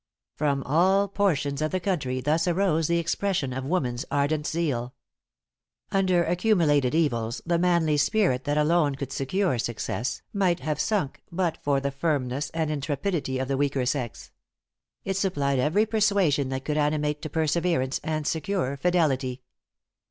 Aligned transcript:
From 0.35 0.63
all 0.63 1.07
portions 1.07 1.61
of 1.61 1.69
the 1.69 1.79
country 1.79 2.21
thus 2.21 2.47
arose 2.47 2.87
the 2.87 2.97
expression 2.97 3.53
of 3.53 3.63
woman's 3.63 4.03
ardent 4.09 4.47
zeal. 4.47 4.95
Under 5.91 6.23
accumulated 6.23 6.95
evils 6.95 7.39
the 7.45 7.59
manly 7.59 7.97
spirit 7.97 8.43
that 8.45 8.57
alone 8.57 8.95
could 8.95 9.11
secure 9.11 9.59
success, 9.59 10.23
might 10.33 10.61
have 10.61 10.79
sunk 10.79 11.21
but 11.31 11.55
for 11.61 11.79
the 11.79 11.91
firmness 11.91 12.49
and 12.49 12.71
intrepidity 12.71 13.37
of 13.37 13.47
the 13.47 13.57
weaker 13.57 13.85
sex. 13.85 14.31
It 15.05 15.17
supplied 15.17 15.59
every 15.59 15.85
persuasion 15.85 16.49
that 16.49 16.65
could 16.65 16.77
animate 16.77 17.21
to 17.21 17.29
perseverance, 17.29 17.99
and 18.03 18.25
secure 18.25 18.75
fidelity. 18.77 19.43